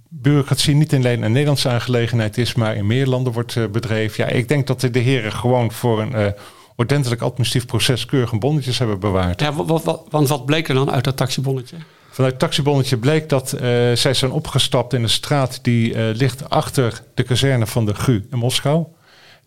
[0.09, 4.25] bureaucratie niet alleen een Nederlandse aangelegenheid is, maar in meer landen wordt uh, bedreven.
[4.25, 6.33] Ja, ik denk dat de heren gewoon voor een
[6.75, 9.41] ordentelijk administratief proces keurig bonnetjes hebben bewaard.
[9.41, 11.75] Ja, wat, wat, want wat bleek er dan uit dat taxibonnetje?
[12.09, 13.49] Vanuit het taxibonnetje bleek dat
[13.93, 18.37] zij zijn opgestapt in een straat die ligt achter de kazerne van de GU in
[18.37, 18.85] Moskou.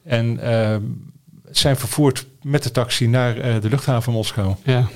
[0.05, 0.41] En
[1.51, 4.55] zijn vervoerd met de taxi naar de luchthaven Moskou.
[4.63, 4.89] Ja.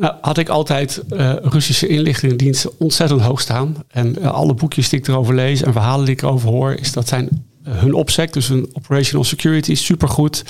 [0.00, 3.76] Nou, had ik altijd uh, Russische inlichtingendiensten ontzettend hoog staan.
[3.88, 6.92] En uh, alle boekjes die ik erover lees en verhalen die ik erover hoor, is
[6.92, 10.44] dat zijn hun opsec, dus hun operational security, supergoed.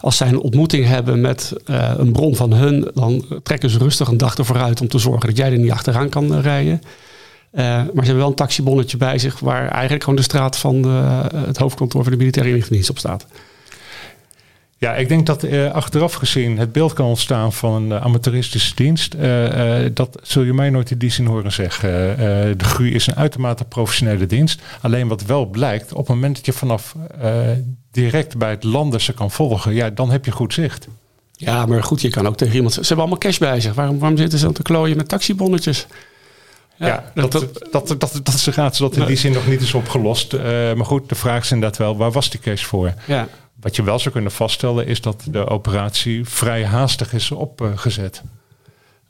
[0.00, 1.52] Als zij een ontmoeting hebben met
[1.96, 5.28] een bron van hun, dan trekken ze rustig een dag ervoor uit om te zorgen
[5.28, 6.80] dat jij er niet achteraan kan rijden.
[7.52, 10.84] maar ze hebben wel een taxibonnetje bij zich waar eigenlijk gewoon de straat van
[11.34, 13.26] het hoofdkantoor van de militaire inlichtingendienst op staat.
[14.78, 18.74] Ja, ik denk dat uh, achteraf gezien het beeld kan ontstaan van een uh, amateuristische
[18.74, 19.14] dienst.
[19.14, 21.88] Uh, dat zul je mij nooit in die zin horen zeggen.
[22.58, 24.62] de GRU is een uitermate professionele dienst.
[24.80, 26.96] Alleen wat wel blijkt, op het moment dat je vanaf
[27.90, 30.88] direct bij het landen ze kan volgen, ja, dan heb je goed zicht.
[31.32, 32.72] Ja, maar goed, je kan ook tegen iemand.
[32.72, 33.74] Ze hebben allemaal cash bij zich.
[33.74, 35.86] Waarom, waarom zitten ze dan te klooien met taxibonnetjes?
[36.76, 39.46] Ja, ja dat, dat, dat, dat, dat, is de gratis dat in die zin nog
[39.46, 40.32] niet is opgelost.
[40.74, 42.94] maar goed, de vraag is inderdaad wel, waar was die cash voor?
[43.06, 43.28] Ja.
[43.60, 48.22] Wat je wel zou kunnen vaststellen is dat de operatie vrij haastig is opgezet.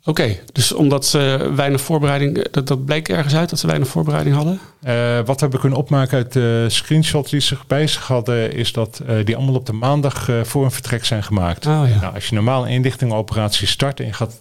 [0.04, 4.36] Oké, dus omdat ze weinig voorbereiding, dat, dat bleek ergens uit dat ze weinig voorbereiding
[4.36, 4.60] hadden?
[4.86, 8.72] Uh, wat we hebben kunnen opmaken uit de screenshots die ze bij zich hadden, is
[8.72, 11.66] dat uh, die allemaal op de maandag uh, voor een vertrek zijn gemaakt.
[11.66, 12.00] Oh, ja.
[12.00, 14.38] nou, als je normaal een inlichtingenoperatie start en je gaat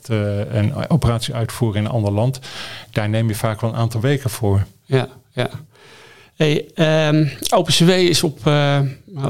[0.49, 2.39] een operatie uitvoeren in een ander land,
[2.91, 4.65] daar neem je vaak wel een aantal weken voor.
[4.83, 5.49] Ja, ja.
[6.35, 6.69] Hey,
[7.09, 8.79] um, OpenCW is op, uh,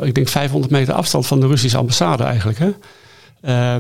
[0.02, 2.58] ik denk 500 meter afstand van de Russische ambassade eigenlijk.
[2.60, 2.72] Hè?
[3.42, 3.76] Uh,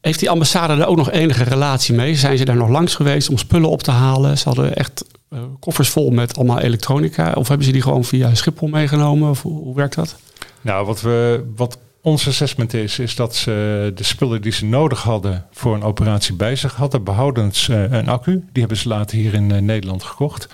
[0.00, 2.14] heeft die ambassade er ook nog enige relatie mee?
[2.14, 4.38] Zijn ze daar nog langs geweest om spullen op te halen?
[4.38, 7.32] Ze hadden echt uh, koffers vol met allemaal elektronica.
[7.32, 9.36] Of hebben ze die gewoon via Schiphol meegenomen?
[9.42, 10.16] Hoe werkt dat?
[10.60, 15.02] Nou, wat, we, wat ons assessment is, is dat ze de spullen die ze nodig
[15.02, 17.04] hadden voor een operatie bij zich hadden.
[17.04, 18.32] Behoudens een accu.
[18.32, 20.48] Die hebben ze later hier in Nederland gekocht.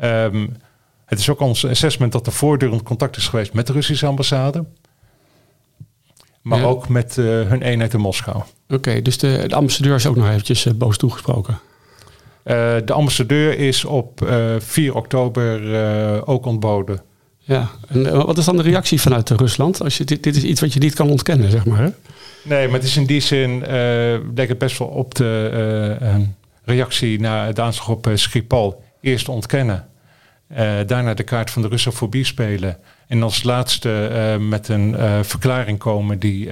[0.00, 0.56] Um,
[1.06, 4.64] het is ook ons assessment dat er voortdurend contact is geweest met de Russische ambassade.
[6.42, 8.42] Maar ook met uh, hun eenheid in Moskou.
[8.68, 11.58] Oké, dus de, de, ambassadeur is ook nog eventjes uh, boos toegesproken.
[12.44, 17.00] Uh, de ambassadeur is op 4 oktober ook ontboden.
[17.38, 19.82] Ja, en wat is dan de reactie vanuit Rusland?
[19.82, 21.78] Als je, dit, dit is iets wat je niet kan ontkennen, zeg maar.
[21.78, 21.88] Hè?
[22.42, 23.60] Nee, maar het is in die zin,
[24.34, 26.26] denk ik best wel op de
[26.64, 29.88] reactie na de aanslag op Skripal eerst ontkennen.
[30.52, 32.78] Uh, daarna de kaart van de Russofobie spelen.
[33.06, 36.50] En als laatste uh, met een uh, verklaring komen die,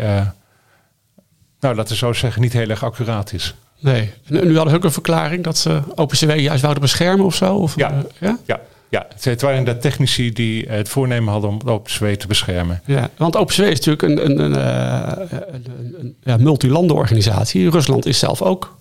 [1.60, 3.54] nou laten we zo zeggen, niet heel erg accuraat is.
[3.80, 4.12] Nee.
[4.28, 7.54] En nu hadden ze ook een verklaring dat ze OpenCW juist wouden beschermen of zo?
[7.54, 8.02] Of, ja.
[8.20, 8.38] ja?
[8.44, 8.60] ja.
[8.88, 12.82] Ja, het waren de technici die het voornemen hadden om OpenCW te beschermen.
[12.84, 14.54] Ja, want OpenCW is natuurlijk een, een, een,
[15.54, 17.70] een, een ja, multilandenorganisatie.
[17.70, 18.76] Rusland is zelf ook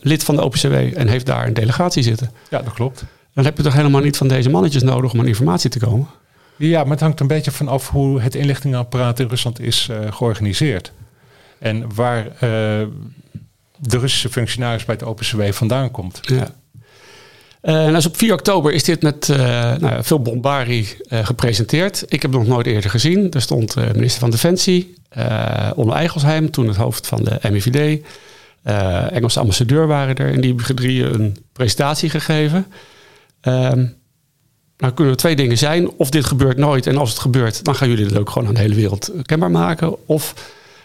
[0.00, 2.30] lid van de OpenCW en heeft daar een delegatie zitten.
[2.50, 3.04] Ja, dat klopt.
[3.34, 6.08] Dan heb je toch helemaal niet van deze mannetjes nodig om aan informatie te komen?
[6.56, 10.92] Ja, maar het hangt een beetje vanaf hoe het inlichtingenapparaat in Rusland is uh, georganiseerd.
[11.58, 16.20] En waar uh, de Russische functionaris bij het OpenCW vandaan komt.
[16.22, 16.54] Ja.
[17.62, 19.28] Uh, als op 4 oktober is dit met
[19.78, 22.04] nou, veel bombarie gepresenteerd.
[22.08, 23.30] Ik heb het nog nooit eerder gezien.
[23.30, 24.94] Er stond minister van Defensie,
[25.74, 28.04] Onno Eigelsheim, toen het hoofd van de MIVD.
[28.62, 32.66] Engelse ambassadeur waren er en die hebben drieën een presentatie gegeven.
[33.42, 33.96] Um,
[34.78, 35.90] nou kunnen er twee dingen zijn.
[35.90, 38.54] Of dit gebeurt nooit en als het gebeurt, dan gaan jullie het ook gewoon aan
[38.54, 40.06] de hele wereld kenbaar maken.
[40.08, 40.34] Of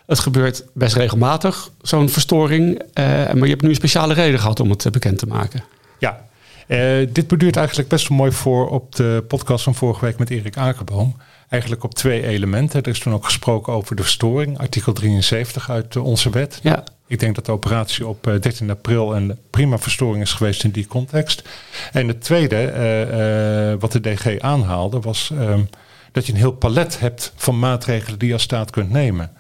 [0.06, 2.74] het gebeurt best regelmatig, zo'n verstoring.
[2.74, 5.64] Uh, maar je hebt nu een speciale reden gehad om het bekend te maken.
[6.00, 6.26] Ja,
[6.68, 10.30] uh, dit beduurt eigenlijk best wel mooi voor op de podcast van vorige week met
[10.30, 11.16] Erik Akerboom.
[11.50, 12.82] Eigenlijk op twee elementen.
[12.82, 16.60] Er is toen ook gesproken over de verstoring, artikel 73 uit onze wet.
[16.64, 16.84] Ja.
[17.14, 20.72] Ik denk dat de operatie op 13 eh, april een prima verstoring is geweest in
[20.72, 21.50] die context.
[21.92, 25.70] En het tweede, uh, uh, wat de DG aanhaalde, was um,
[26.12, 29.32] dat je een heel palet hebt van maatregelen die je als staat kunt nemen.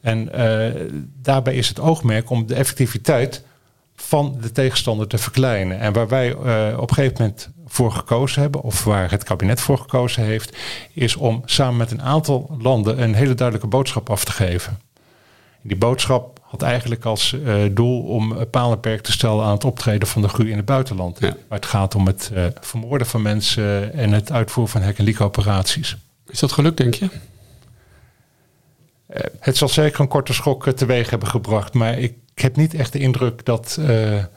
[0.00, 0.30] En
[1.22, 3.44] daarbij is het oogmerk om de effectiviteit
[3.94, 5.80] van de tegenstander te verkleinen.
[5.80, 6.32] En waar wij
[6.72, 10.56] op een gegeven moment voor gekozen hebben, of waar het kabinet voor gekozen heeft,
[10.92, 14.78] is om samen met een aantal landen een hele duidelijke boodschap af te geven.
[15.62, 19.64] Die boodschap had eigenlijk als uh, doel om paal en perk te stellen aan het
[19.64, 21.20] optreden van de GU in het buitenland.
[21.20, 21.26] Ja.
[21.48, 25.04] Maar het gaat om het uh, vermoorden van mensen en het uitvoeren van hek- en
[25.04, 25.96] liek-operaties.
[26.28, 27.08] Is dat gelukt, denk je?
[29.40, 32.98] Het zal zeker een korte schok teweeg hebben gebracht, maar ik heb niet echt de
[32.98, 34.28] indruk dat de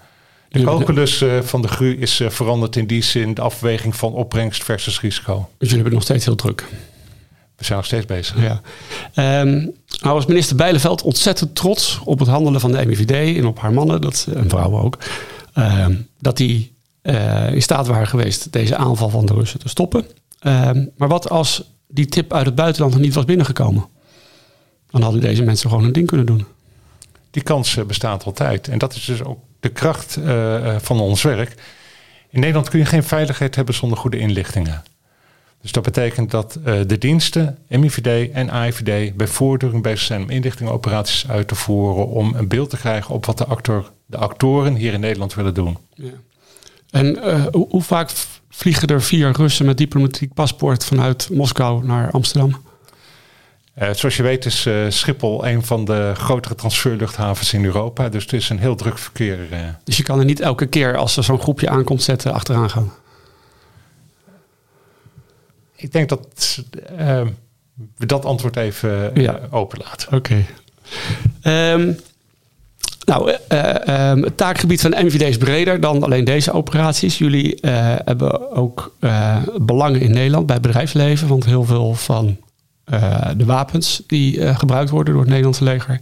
[0.52, 5.50] calculus van de GU is veranderd in die zin de afweging van opbrengst versus risico.
[5.58, 6.65] Dus jullie hebben nog steeds heel druk.
[7.60, 8.36] We zijn nog steeds bezig.
[8.41, 8.62] Ja.
[9.41, 13.60] Um, nou was minister Bijleveld ontzettend trots op het handelen van de MIVD en op
[13.60, 14.98] haar mannen, dat, en vrouwen ook.
[15.58, 20.06] Um, dat die uh, in staat waren geweest deze aanval van de Russen te stoppen.
[20.41, 23.86] Um, maar wat als die tip uit het buitenland nog niet was binnengekomen?
[24.89, 26.45] Dan hadden deze mensen gewoon hun ding kunnen doen.
[27.32, 28.67] Die kans uh, bestaat altijd.
[28.67, 31.56] En dat is dus ook de kracht uh, van ons werk.
[32.30, 34.84] In Nederland kun je geen veiligheid hebben zonder goede inlichtingen.
[35.62, 40.30] Dus dat betekent dat uh, de diensten, MIVD en AIVD, bij voortdurend bezig zijn om
[40.30, 42.08] inlichtingenoperaties uit te voeren.
[42.08, 45.54] om een beeld te krijgen op wat de, actor, de actoren hier in Nederland willen
[45.54, 45.78] doen.
[45.93, 46.10] Ja.
[46.89, 47.19] En
[47.52, 48.12] hoe, hoe vaak
[48.50, 52.62] vliegen er vier Russen met diplomatiek paspoort vanuit Moskou naar Amsterdam?
[53.82, 58.10] Uh, zoals je weet is Schiphol een van de grotere transferluchthavens in Europa.
[58.10, 59.38] Dus het is een heel druk verkeer.
[59.84, 62.91] Dus je kan er niet elke keer als er zo'n groepje aankomt zetten achteraan gaan?
[65.82, 66.60] Ik denk dat
[67.98, 69.39] we dat antwoord even ja.
[69.52, 70.18] openlaten.
[70.18, 70.46] Oké.
[71.42, 71.74] Okay.
[71.74, 71.98] Um,
[73.06, 77.18] nou, um, het taakgebied van MVD is breder dan alleen deze operaties.
[77.18, 77.58] Jullie
[78.06, 78.96] hebben ook
[79.62, 81.28] belangen in Nederland bij bedrijfsleven.
[81.28, 82.38] Want heel veel van
[83.38, 86.00] de wapens die gebruikt worden door het Nederlandse leger,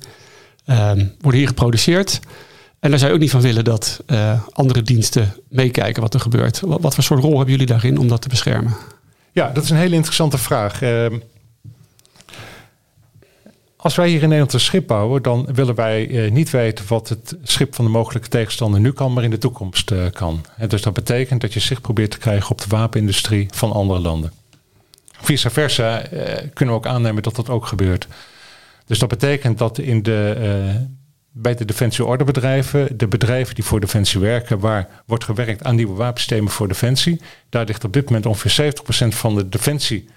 [0.66, 2.20] um, worden hier geproduceerd.
[2.80, 4.04] En daar zou je ook niet van willen dat
[4.52, 6.60] andere diensten meekijken wat er gebeurt.
[6.60, 8.76] Wat, wat, voor soort rol hebben jullie daarin om dat te beschermen?
[9.32, 10.82] Ja, dat is een hele interessante vraag.
[10.82, 11.20] Ehm,
[13.76, 17.36] als wij hier in Nederland een schip bouwen, dan willen wij niet weten wat het
[17.44, 20.46] schip van de mogelijke tegenstander nu kan, maar in de toekomst kan.
[20.58, 24.00] En dus dat betekent dat je zicht probeert te krijgen op de wapenindustrie van andere
[24.00, 24.32] landen.
[25.22, 28.08] Vice versa eh, kunnen we ook aannemen dat dat ook gebeurt.
[28.86, 30.36] Dus dat betekent dat in de,
[31.42, 36.52] bij de defensieordebedrijven, de bedrijven die voor Defensie werken, waar wordt gewerkt aan nieuwe wapensystemen
[36.52, 38.74] voor Defensie, daar ligt op dit moment ongeveer
[39.06, 40.08] 70% van de Defensie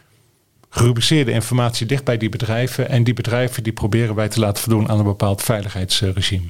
[0.71, 2.89] gerubriceerde informatie dicht bij die bedrijven.
[2.89, 6.49] En die bedrijven die proberen wij te laten voldoen aan een bepaald veiligheidsregime.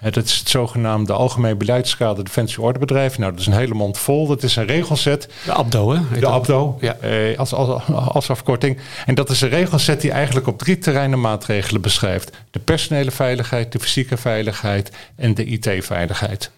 [0.00, 3.18] Dat is het zogenaamde Algemeen Beleidskader Defensieordebedrijf.
[3.18, 4.26] Nou, dat is een hele mond vol.
[4.26, 5.28] Dat is een regelset.
[5.44, 6.20] De ABDO, hè?
[6.20, 6.94] De ABDO, ja.
[6.94, 8.78] eh, als, als, als afkorting.
[9.06, 12.36] En dat is een regelset die eigenlijk op drie terreinen maatregelen beschrijft.
[12.50, 16.50] De personele veiligheid, de fysieke veiligheid en de IT-veiligheid.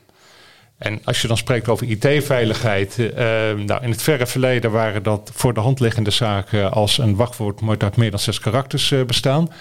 [0.79, 3.09] En als je dan spreekt over IT-veiligheid, uh,
[3.67, 7.61] nou in het verre verleden waren dat voor de hand liggende zaken als een wachtwoord
[7.61, 9.53] moet uit meer dan zes karakters uh, bestaan.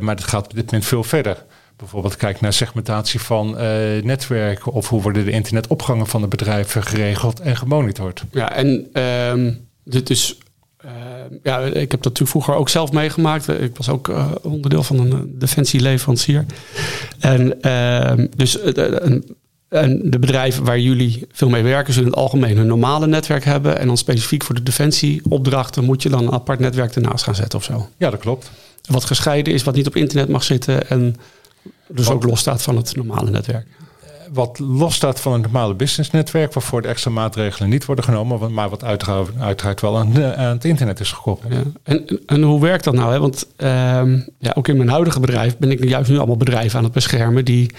[0.00, 1.44] Maar dat gaat op dit moment veel verder
[1.76, 6.82] bijvoorbeeld kijkt naar segmentatie van uh, netwerken of hoe worden de internetopgangen van de bedrijven
[6.82, 8.24] geregeld en gemonitord.
[8.30, 10.38] Ja, en uh, dit is.
[10.84, 10.92] Uh,
[11.42, 13.48] ja, ik heb dat natuurlijk vroeger ook zelf meegemaakt.
[13.48, 16.44] Ik was ook uh, onderdeel van een defensieleverancier.
[17.18, 18.58] En ehm, dus
[19.68, 23.44] en de bedrijven waar jullie veel mee werken, zullen in het algemeen een normale netwerk
[23.44, 23.78] hebben.
[23.78, 27.58] En dan specifiek voor de defensieopdrachten moet je dan een apart netwerk ernaast gaan zetten
[27.58, 27.88] of zo.
[27.96, 28.50] Ja, dat klopt.
[28.90, 31.16] Wat gescheiden is, wat niet op internet mag zitten en
[31.88, 33.66] dus ook los staat van het normale netwerk.
[34.32, 38.68] Wat los staat van een normale businessnetwerk, waarvoor de extra maatregelen niet worden genomen, maar
[38.68, 41.52] wat uiteraard, uiteraard wel aan, aan, het internet is gekoppeld.
[41.52, 41.62] Ja.
[41.82, 43.12] En, en hoe werkt dat nou?
[43.12, 43.18] Hè?
[43.18, 46.84] Want ehm, ja, ook in mijn huidige bedrijf ben ik juist nu allemaal bedrijven aan
[46.84, 47.70] het beschermen die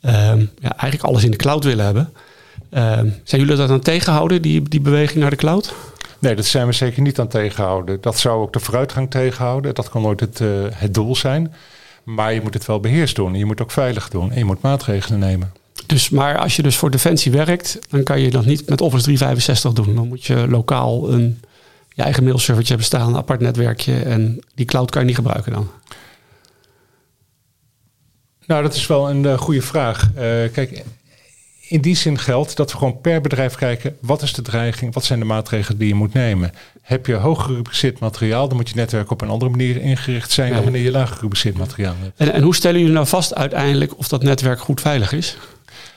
[0.00, 2.12] ehm, ja, eigenlijk alles in de cloud willen hebben.
[2.70, 5.74] Ehm, zijn jullie dat aan tegenhouden, die, die beweging naar de cloud?
[6.18, 8.00] Nee, dat zijn we zeker niet aan tegenhouden.
[8.00, 9.74] Dat zou ook de vooruitgang tegenhouden.
[9.74, 11.52] Dat kan nooit het, uh, het doel zijn.
[12.06, 13.32] Maar je moet het wel beheerst doen.
[13.32, 14.30] En je moet ook veilig doen.
[14.30, 15.52] En je moet maatregelen nemen.
[15.86, 19.02] Dus, maar als je dus voor Defensie werkt, dan kan je dat niet met Office
[19.02, 19.94] 365 doen.
[19.94, 21.40] Dan moet je lokaal een
[21.96, 24.02] je eigen mailservertje hebben staan, een apart netwerkje.
[24.02, 25.70] En die cloud kan je niet gebruiken dan.
[28.46, 30.10] Nou, dat is wel een uh, goede vraag.
[30.14, 30.20] Uh,
[30.52, 30.84] kijk,
[31.68, 33.96] in die zin geldt dat we gewoon per bedrijf kijken...
[34.00, 36.52] wat is de dreiging, wat zijn de maatregelen die je moet nemen.
[36.82, 38.48] Heb je hoog gerubriceerd materiaal...
[38.48, 40.52] dan moet je netwerk op een andere manier ingericht zijn...
[40.52, 42.20] dan wanneer je laag gerubriceerd materiaal hebt.
[42.20, 45.36] En, en hoe stellen jullie nou vast uiteindelijk of dat netwerk goed veilig is?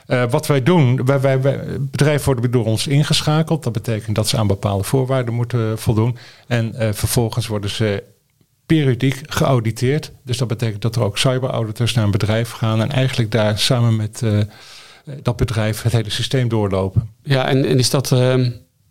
[0.08, 3.64] Uh, wat wij doen, wij, wij, wij, bedrijven worden door ons ingeschakeld.
[3.64, 6.18] Dat betekent dat ze aan bepaalde voorwaarden moeten voldoen.
[6.48, 8.04] En uh, vervolgens worden ze
[8.66, 10.12] periodiek geauditeerd.
[10.24, 12.82] Dus dat betekent dat er ook cyberauditors naar een bedrijf gaan...
[12.82, 14.22] en eigenlijk daar samen met...
[14.24, 14.40] Uh,
[15.22, 17.10] dat bedrijf het hele systeem doorlopen.
[17.24, 18.20] Ja, en, en is dat, uh,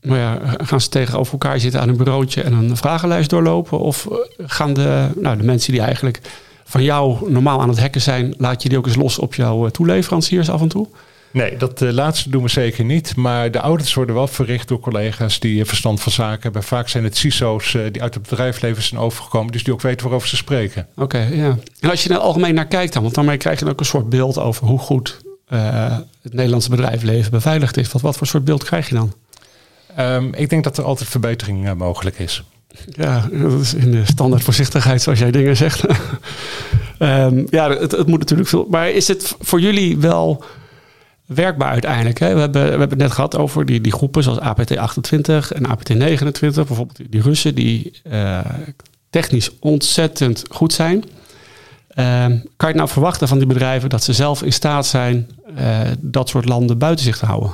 [0.01, 3.79] nou ja, gaan ze tegenover elkaar zitten aan een bureautje en een vragenlijst doorlopen?
[3.79, 6.21] Of eh, gaan de, nou, de mensen die eigenlijk
[6.65, 9.67] van jou normaal aan het hacken zijn, laat je die ook eens los op jouw
[9.67, 10.87] eh, toeleveranciers af en toe?
[11.31, 13.17] Nee, dat uh, laatste doen we zeker niet.
[13.17, 16.63] Maar de audits worden wel verricht door collega's die verstand van zaken hebben.
[16.63, 20.29] Vaak zijn het CISO's die uit het bedrijfsleven zijn overgekomen, dus die ook weten waarover
[20.29, 20.87] ze spreken.
[20.97, 21.59] Oké, ja.
[21.81, 23.87] En als je er algemeen naar kijkt dan, want daarmee krijg je dan ook een
[23.87, 25.21] soort beeld over hoe goed
[25.53, 27.93] uh, het Nederlandse bedrijfsleven beveiligd is.
[27.93, 29.13] Wat, wat voor soort beeld krijg je dan?
[29.99, 32.43] Um, ik denk dat er altijd verbetering uh, mogelijk is.
[32.91, 35.85] Ja, dat is in de standaard voorzichtigheid zoals jij dingen zegt.
[36.99, 38.67] um, ja, het, het, moet natuurlijk veel.
[38.71, 40.45] Maar is het voor jullie wel
[41.27, 42.19] werkbaar uiteindelijk?
[42.19, 42.35] Hè?
[42.35, 46.39] We, hebben, we hebben het net gehad over die, die groepen zoals APT28 en APT29.
[46.41, 48.41] Bijvoorbeeld die Russen die uh,
[49.11, 51.05] technisch ontzettend goed zijn.
[51.99, 55.81] Ehm, kan je nou verwachten van die bedrijven dat ze zelf in staat zijn uh,
[55.99, 57.51] dat soort landen buiten zich te houden?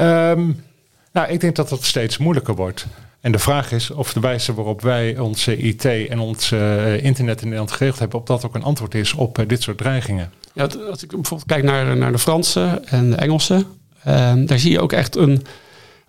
[0.00, 0.64] Um,
[1.12, 2.86] nou, ik denk dat dat steeds moeilijker wordt.
[3.20, 7.38] En de vraag is of de wijze waarop wij onze IT en ons uh, internet
[7.38, 10.32] in Nederland geregeld hebben, op dat ook een antwoord is op uh, dit soort dreigingen.
[10.52, 13.66] Ja, als ik bijvoorbeeld kijk naar, naar de Fransen en de Engelsen,
[14.04, 15.42] Ehm, daar zie je ook echt een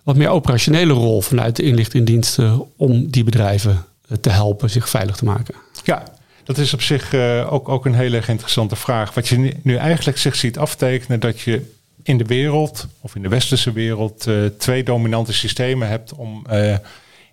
[0.02, 5.16] wat meer operationele rol vanuit de inlichtingendiensten om die bedrijven eh, te helpen zich veilig
[5.16, 5.54] te maken.
[5.84, 6.02] Ja,
[6.44, 9.14] dat is op zich uh, ook, ook een hele interessante vraag.
[9.14, 13.28] Wat je nu eigenlijk zich ziet aftekenen, dat je in de wereld, of in de
[13.28, 16.76] westerse wereld, uh, twee dominante systemen hebt om uh,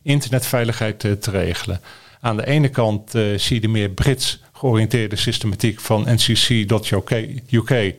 [0.02, 1.82] internetveiligheid te regelen.
[2.20, 7.94] Aan de ene kant zie je de meer Brits georiënteerde systematiek van NCC.UK,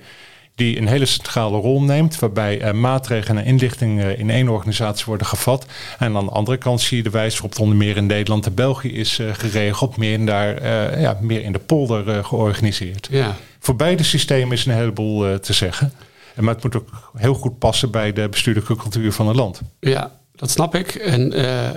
[0.63, 5.27] die een hele centrale rol neemt, waarbij uh, maatregelen en inlichtingen in één organisatie worden
[5.27, 5.67] gevat.
[5.99, 8.55] En aan de andere kant zie je de wijze waarop onder meer in Nederland en
[8.55, 13.09] België is uh, geregeld, meer in, daar, uh, ja, meer in de polder georganiseerd.
[13.11, 13.37] Ja.
[13.59, 15.93] Voor beide systemen is een heleboel te zeggen.
[16.37, 19.61] Maar het moet ook heel goed passen bij de bestuurlijke cultuur van het land.
[19.81, 20.95] Ja, dat snap ik.
[20.95, 21.33] En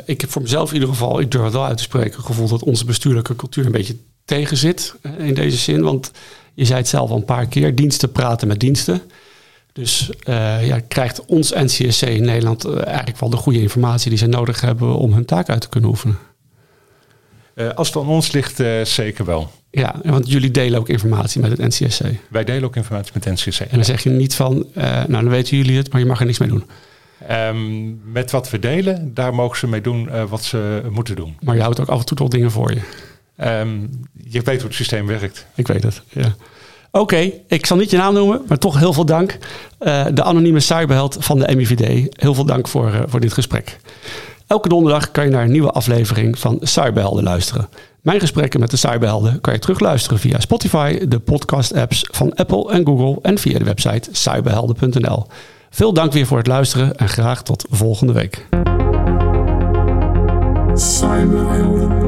[0.05, 2.49] ik heb voor mezelf in ieder geval, ik durf het wel uit te spreken, gevoeld
[2.49, 3.95] dat onze bestuurlijke cultuur een beetje
[4.25, 5.81] tegen zit in deze zin.
[5.81, 6.11] Want
[6.55, 9.01] je zei het zelf al een paar keer, diensten praten met diensten.
[9.73, 14.19] Dus uh, ja, krijgt ons NCSC in Nederland uh, eigenlijk wel de goede informatie die
[14.19, 16.17] ze nodig hebben om hun taak uit te kunnen oefenen?
[17.55, 19.51] Uh, als het aan ons ligt, zeker wel.
[19.71, 22.01] Ja, want jullie delen ook informatie met het NCSC.
[22.29, 23.59] Wij delen ook informatie met het NCSC.
[23.59, 26.25] En dan zeg je niet van, nou dan weten jullie het, maar je mag er
[26.25, 26.63] niks mee doen.
[27.31, 31.37] Um, met wat we delen, daar mogen ze mee doen wat ze moeten doen.
[31.39, 32.81] Maar je houdt ook af en toe toch dingen voor je.
[33.43, 35.45] Um, je weet hoe het systeem werkt.
[35.55, 36.35] Ik weet het, ja.
[36.91, 39.37] Oké, ik zal niet je naam noemen, maar toch heel veel dank.
[39.79, 42.07] Uh, de anonieme cyberheld van de MIVD.
[42.21, 43.77] Heel veel dank voor, uh, voor dit gesprek.
[44.47, 47.69] Elke donderdag kan je naar een nieuwe aflevering van Cyberhelden luisteren.
[48.01, 52.85] Mijn gesprekken met de cyberhelden kan je terugluisteren via Spotify, de podcast-apps van Apple en
[52.85, 55.27] Google en via de website cyberhelden.nl.
[55.69, 58.47] Veel dank weer voor het luisteren en graag tot volgende week.
[60.73, 62.04] Cyberhelden.